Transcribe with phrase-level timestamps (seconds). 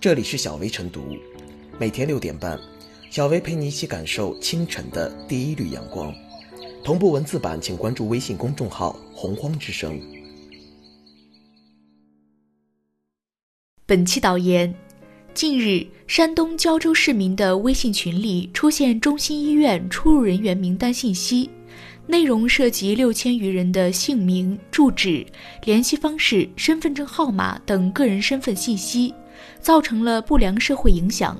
[0.00, 1.14] 这里是小薇晨读，
[1.78, 2.58] 每天六点半，
[3.10, 6.10] 小薇陪你一起感受清晨的第一缕阳光。
[6.82, 10.00] 同步文字版，请关注微信公众号“洪荒之声”。
[13.84, 14.74] 本期导言：
[15.34, 21.50] 近日，山东胶州市民的微信群里出现中心医院出入人员名单信息。
[22.06, 25.24] 内容涉及六千余人的姓名、住址、
[25.64, 29.14] 联系方式、身份证号码等个人身份信息，
[29.60, 31.36] 造成了不良社会影响。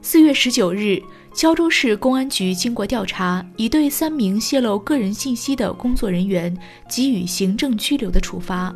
[0.00, 1.00] 四月十九日，
[1.32, 6.56] 胶州市公安局经过调查，已对三名泄露个人信息的工作人员
[6.88, 8.74] 给予行政拘留的处罚。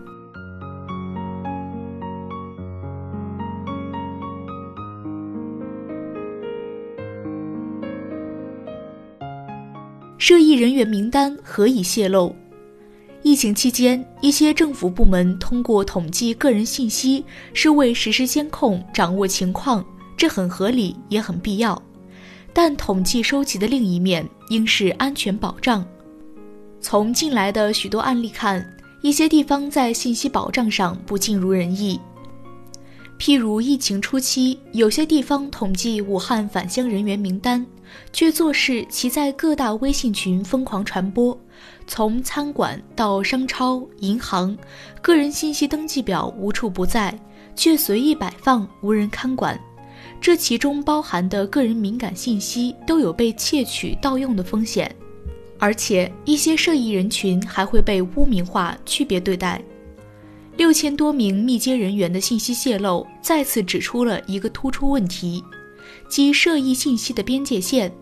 [10.18, 12.34] 涉疫人员名单何以泄露？
[13.26, 19.84] 疫情期间，一些政府部门通过统计个人信息，是为实施监控、掌握情况，
[20.16, 21.82] 这很合理，也很必要。
[22.52, 25.84] 但统计收集的另一面，应是安全保障。
[26.80, 28.64] 从近来的许多案例看，
[29.02, 31.98] 一些地方在信息保障上不尽如人意。
[33.18, 37.66] 譬如疫情初期，有些地方统计武汉返乡人员名单，
[38.12, 41.38] 却做事其在各大微信群疯狂传播，
[41.86, 44.56] 从餐馆到商超、银行，
[45.02, 47.18] 个人信息登记表无处不在，
[47.54, 49.58] 却随意摆放，无人看管。
[50.20, 54.94] 这其中包含的个人敏感信息都有被窃取、盗用的风险，
[55.58, 59.60] 而且一些涉疫人群还会被污名化、区别对待。
[60.56, 65.44] 六千多名密接人员的信息泄露，再次指出了一个突出问题，
[66.08, 67.92] 即涉疫信息的边界线。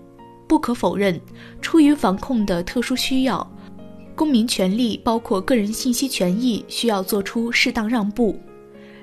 [0.46, 1.20] 不可否认，
[1.60, 3.50] 出于防控的特殊需要，
[4.14, 8.38] 公民权利包括个人信息权益需要做出适当让步。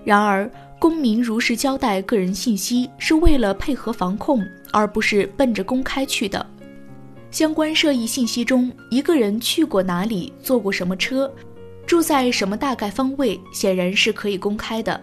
[0.03, 0.49] 然而，
[0.79, 6.45] 公民如实交代个人信息是为了配合防控，而不是奔着公开去的。
[7.31, 11.31] 相关涉疫信息中，一个人去过哪里，坐过什么车。
[11.87, 14.99] 住在什么大概方位，显然是可以公开的，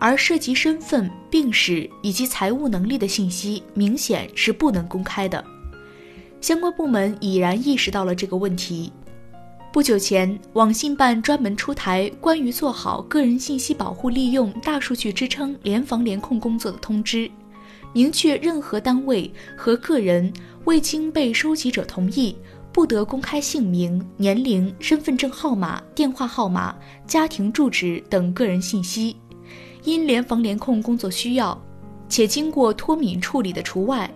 [0.00, 5.44] 而涉及身份、病史以及财务能力的信息，明显是不能公开的。
[6.40, 8.90] 相关部门已然意识到了这个问题。
[9.70, 17.30] 不久前，网信办专门出台关于做好个人信息保护利用大数据支撑联防联控工作的通知，
[17.92, 20.32] 明确任何单位和个人
[20.64, 22.34] 未经被收集者同意。
[22.72, 26.74] 不得公开姓名、年龄、身份证号码、电话号码、
[27.04, 29.16] 家庭住址等个人信息，
[29.84, 31.60] 因联防联控工作需要，
[32.08, 34.10] 且经过脱敏处理的除外。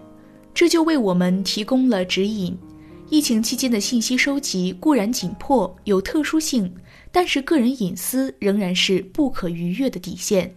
[0.53, 2.57] 这就为我们提供了指引。
[3.11, 6.73] 疫情期间的信息收集固然紧迫有特殊性，
[7.13, 10.55] 但是个人隐私仍然是不可逾越的底线。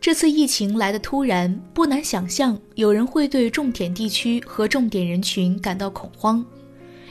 [0.00, 6.44] 这次疫情来得突然，不难想象有人会对重点地区和重点人群感到恐慌。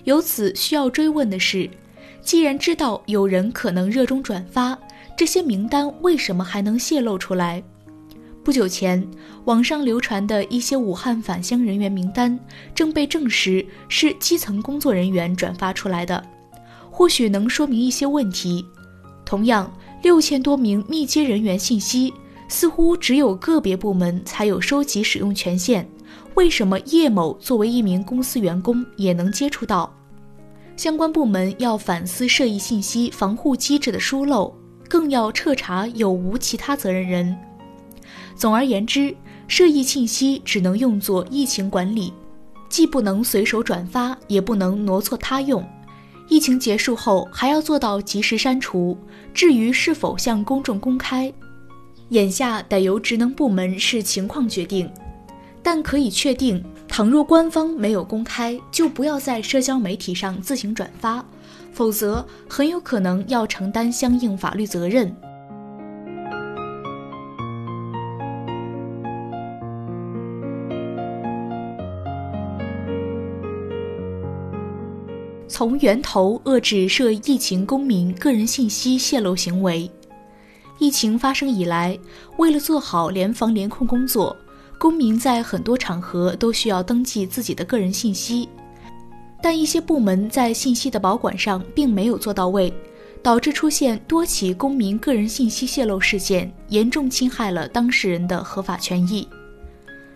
[0.06, 1.70] 由此需要追问的是，
[2.22, 4.80] 既然知道有人可能热衷转发
[5.18, 7.64] 这些名单，为什么还能泄露出来？
[8.44, 9.08] 不久前，
[9.46, 12.38] 网上流传的一些武汉返乡人员名单
[12.76, 16.24] 正被证实是基层工作人员转发出来的，
[16.92, 18.66] 或许能说明一些问题。
[19.26, 19.72] 同样，
[20.04, 22.14] 六千多名密接人员信息，
[22.48, 25.90] 似乎只有个别部门才有收集使用权限。
[26.36, 29.92] 为什么叶某作为一名公司员工也能接触到？
[30.78, 34.54] 相关部门要反思涉疫信息防护机制的疏漏，
[34.90, 37.36] 更要彻查有无其他责任人。
[38.36, 39.16] 总而言之，
[39.48, 42.14] 涉疫信息只能用作疫情管理，
[42.70, 45.66] 既不能随手转发，也不能挪错他用。
[46.28, 48.98] 疫情结束后，还要做到及时删除。
[49.34, 51.32] 至于是否向公众公开，
[52.10, 54.90] 眼下得由职能部门视情况决定。
[55.62, 61.24] 但可以确定，倘若官方没有公开，就不要在社交媒体上自行转发，
[61.76, 65.14] 否则很有可能要承担相应法律责任。
[75.50, 79.90] 从源头遏制涉疫情公民个人信息泄露行为。
[80.80, 81.98] 疫情发生以来，
[82.38, 84.36] 为了做好联防联控工作。
[84.78, 88.48] 公民在很多场合都需要登记自己的个人信息，
[89.46, 92.74] 但一些部门在信息的保管上并没有做到位，
[93.22, 99.28] 导致出现多起公民个人信息泄露事件，严重侵害了当事人的合法权益。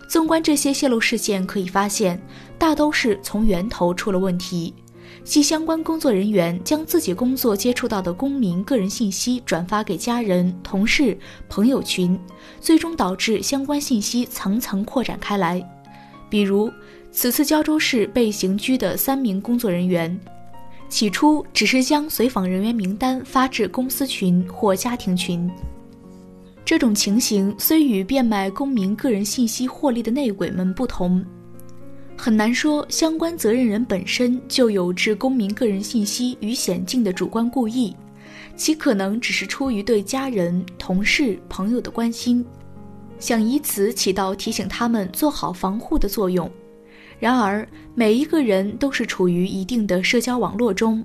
[0.08, 2.20] 纵观这些泄露事件，可以发现，
[2.58, 4.74] 大都是从源头出了问题。
[5.22, 11.16] 即相关工作人员将自己工作接触到的公民个人信息转发给家人、同事、
[11.48, 12.18] 朋友群，
[12.60, 15.64] 最终导致相关信息层层扩展开来。
[16.28, 16.70] 比如，
[17.12, 20.18] 此次胶州市被刑拘的三名工作人员，
[20.88, 25.50] 起初只是将随访人员名单发至公司群或家庭群。
[26.64, 31.24] 这种情形虽与变卖公民个人信息获利的内鬼们不同，
[32.16, 37.96] 很难说相关责任人本身就有置公民个人信息于险境的主观故意，
[38.56, 42.46] 其可能只是出于对家人、同事、朋友的关心，
[43.18, 46.48] 想以此起到提醒他们做好防护的作用。
[47.20, 51.04] 然而，每一个人都是处于一定的社交网络中。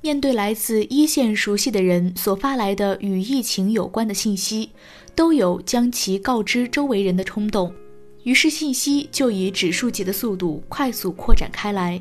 [0.00, 4.70] 面对来自一线熟悉的人所发来的与疫情有关的信息，
[5.14, 7.72] 都有将其告知周围人的冲动，
[8.22, 12.00] 于是信息就以指数级的速度快速扩展开来。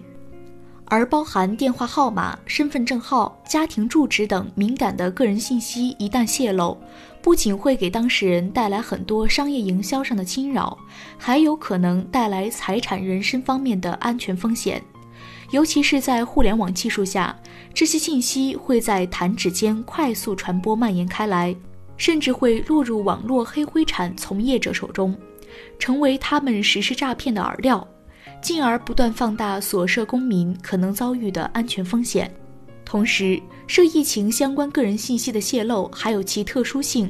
[0.93, 6.77] 而包含电话号码、身份证号、家庭住址等敏感的个人信息一旦泄露，
[7.19, 10.77] 不仅会给当事人带来很多商业营销上的侵扰，
[11.17, 14.79] 还有可能带来财产、人身方面的安全风险。
[15.49, 17.35] 尤其是在互联网技术下，
[17.73, 21.55] 这些信息会在弹指间快速传播蔓延开来，
[21.97, 25.17] 甚至会落入网络黑灰产从业者手中，
[25.79, 27.87] 成为他们实施诈骗的饵料，
[28.43, 32.31] 进而不断放大所涉公民可能遭遇的安全风险。
[32.85, 37.09] 同时，涉疫情相关个人信息的泄露还有其特殊性。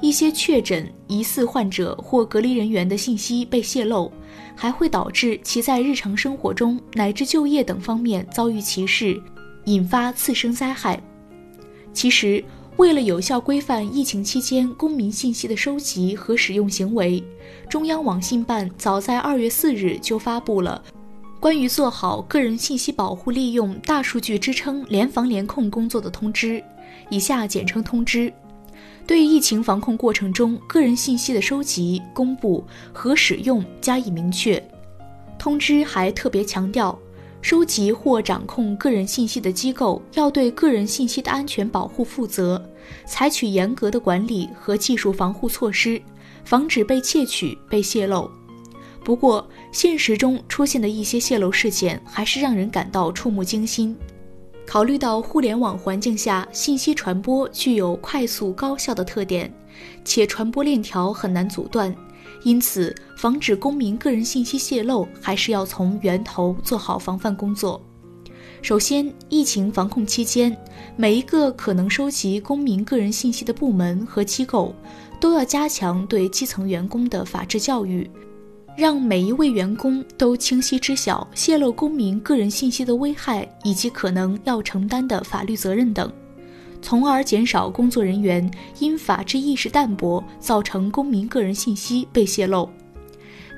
[0.00, 4.10] 一些确诊、疑似患者或隔离人员的信息被泄露，
[4.56, 9.20] 还会导致其在日常生活中乃至就业等方面遭遇歧视，
[9.66, 11.00] 引发次生灾害。
[11.92, 12.42] 其实，
[12.76, 17.22] 为了有效规范疫情期间公民信息的收集和使用行为，
[17.68, 20.82] 中央网信办早在二月四日就发布了
[21.38, 26.62] 关于做好个人信息保护利用大数据支撑联防联控工作的通知
[27.10, 28.32] （以下简称通知）。
[29.06, 34.62] 对疫情防控过程中个人信息的收集、公布和使用加以明确。
[35.38, 36.98] 通知还特别强调，
[37.44, 42.58] 收集或掌控个人信息的机构要对个人信息的安全保护负责，
[43.04, 46.00] 采取严格的管理和技术防护措施，
[46.42, 48.30] 防止被窃取、被泄露。
[49.04, 53.94] 不过，现实中出现的一些泄露事件还是让人感到触目惊心。
[54.66, 59.52] 考虑到互联网环境下信息传播具有快速高效的特点，
[60.02, 61.94] 且传播链条很难阻断，
[62.42, 67.80] 因此防止公民个人信息泄露，还是要从源头做好防范工作。
[68.60, 70.56] 首先，疫情防控期间，
[70.96, 74.74] 每一个可能收集公民个人信息的部门和机构，
[75.20, 78.10] 都要加强对基层员工的法治教育。
[78.76, 86.10] 让每一位员工都清晰知晓泄露公民个人信息的危害以及可能要承担的法律责任等，
[86.84, 88.48] 从而减少工作人员
[88.78, 92.68] 因法治意识淡薄造成公民个人信息被泄露。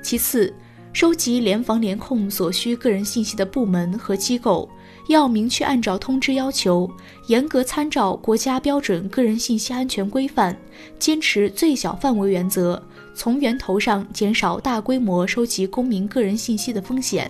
[0.01, 0.53] 其次，
[0.93, 4.69] 收集联防联控所需个人信息的部门和机构，
[5.09, 6.89] 要明确按照通知要求，
[7.27, 10.57] 严格参照国家标准个人信息安全规范，
[10.97, 12.81] 坚持最小范围原则。
[13.13, 17.29] 从源头上减少大规模收集公民个人信息的风险。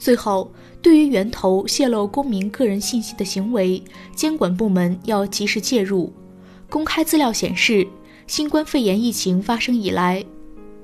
[0.00, 0.50] 最后，
[0.80, 3.82] 对于源头泄露公民个人信息的行为，
[4.16, 6.10] 监管部门要及时介入。
[6.70, 7.86] 公开资料显示，
[8.26, 10.24] 新冠肺炎疫情发生以来，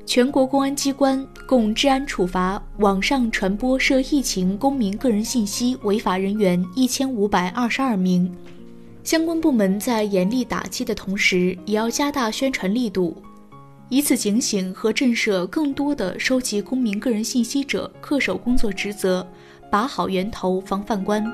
[0.05, 8.31] 全国公安机关共治安处罚网上传播涉疫情公民个人信息违法人员一千五百二十二名。
[9.03, 13.17] 相关部门在严厉打击的同时，也要加大宣传力度。
[13.89, 19.25] 以此警醒和震慑更多的收集公民个人信息者恪守工作职责，
[19.71, 21.25] 把好源头防范关。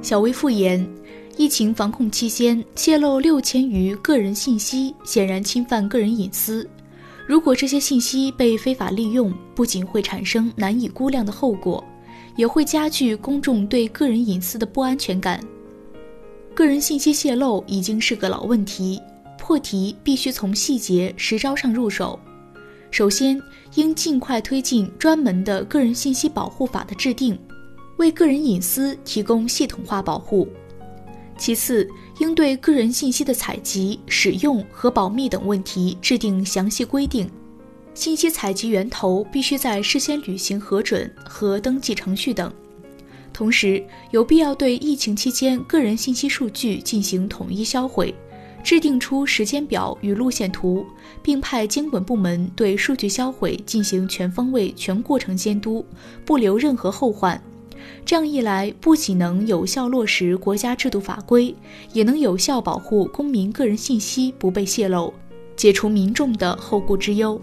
[0.00, 0.88] 小微复言，
[1.36, 6.66] 疫情防控期间泄露六千余个人信息，显然侵犯个人隐私。
[7.26, 11.84] 如果这些信息被非法利用，不仅会产生难以估量的后果。
[12.36, 15.40] 也会加剧公众对个人隐私的不安全感。
[16.54, 19.00] 个人信息泄露已经是个老问题，
[19.38, 22.18] 破题必须从细节实招上入手。
[22.90, 23.40] 首先，
[23.74, 27.38] 应尽快推进专门的个人信息保护法的制定，
[27.98, 30.48] 为个人隐私提供系统化保护。
[31.36, 31.86] 其次，
[32.20, 37.28] 应对个人信息的采集、使用和保密等问题制定详细规定。
[37.96, 42.52] 信息采集源头必须在事先履行核准和登记程序等，
[43.32, 48.14] 同时有必要对疫情期间个人信息数据进行统一销毁，
[48.62, 50.84] 制定出时间表与路线图，
[51.22, 55.82] 并派监管部门对数据销毁进行全方位、全过程监督，
[56.26, 57.42] 不留任何后患。
[58.04, 61.54] 这样一来，不仅能有效落实国家制度法规，
[61.94, 65.14] 也能有效保护公民个人信息不被泄露，
[65.56, 67.40] 解除民众的后顾之忧。